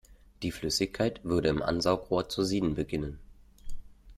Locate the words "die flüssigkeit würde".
0.41-1.49